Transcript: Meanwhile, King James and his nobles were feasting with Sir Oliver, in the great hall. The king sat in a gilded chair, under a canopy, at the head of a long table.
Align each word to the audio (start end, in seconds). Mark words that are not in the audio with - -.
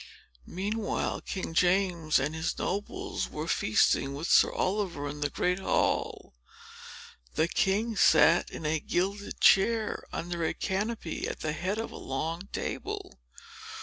Meanwhile, 0.47 1.21
King 1.21 1.53
James 1.53 2.17
and 2.17 2.33
his 2.33 2.57
nobles 2.57 3.29
were 3.29 3.47
feasting 3.47 4.15
with 4.15 4.25
Sir 4.27 4.51
Oliver, 4.51 5.07
in 5.07 5.21
the 5.21 5.29
great 5.29 5.59
hall. 5.59 6.33
The 7.35 7.47
king 7.47 7.95
sat 7.95 8.49
in 8.49 8.65
a 8.65 8.79
gilded 8.79 9.39
chair, 9.41 10.03
under 10.11 10.43
a 10.43 10.55
canopy, 10.55 11.27
at 11.27 11.41
the 11.41 11.53
head 11.53 11.77
of 11.77 11.91
a 11.91 11.97
long 11.97 12.49
table. 12.51 13.19